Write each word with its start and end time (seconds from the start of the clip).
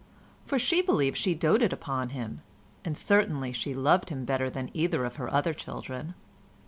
for 0.47 0.57
she 0.57 0.81
believed 0.81 1.15
she 1.15 1.35
doted 1.35 1.71
upon 1.71 2.09
him, 2.09 2.41
and 2.83 2.97
certainly 2.97 3.53
she 3.53 3.75
loved 3.75 4.09
him 4.09 4.25
better 4.25 4.49
than 4.49 4.71
either 4.73 5.05
of 5.05 5.17
her 5.17 5.31
other 5.31 5.53
children. 5.53 6.15